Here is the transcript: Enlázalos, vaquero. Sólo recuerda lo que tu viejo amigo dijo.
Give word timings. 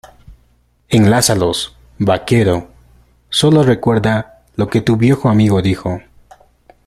Enlázalos, 0.89 1.77
vaquero. 1.99 2.69
Sólo 3.29 3.61
recuerda 3.61 4.41
lo 4.55 4.67
que 4.67 4.81
tu 4.81 4.95
viejo 4.97 5.29
amigo 5.29 5.61
dijo. 5.61 6.01